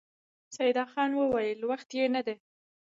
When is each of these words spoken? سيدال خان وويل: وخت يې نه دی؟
سيدال 0.57 0.87
خان 0.93 1.11
وويل: 1.15 1.59
وخت 1.69 1.89
يې 1.97 2.05
نه 2.15 2.21
دی؟ 2.25 2.35